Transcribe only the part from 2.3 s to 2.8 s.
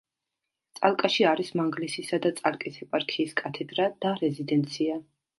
წალკის